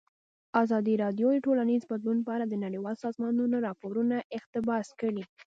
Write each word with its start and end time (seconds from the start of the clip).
ازادي 0.63 0.93
راډیو 1.03 1.27
د 1.33 1.37
ټولنیز 1.45 1.81
بدلون 1.91 2.17
په 2.25 2.31
اړه 2.35 2.45
د 2.47 2.53
نړیوالو 2.65 3.01
سازمانونو 3.05 3.57
راپورونه 3.67 4.15
اقتباس 4.37 4.87
کړي. 4.99 5.23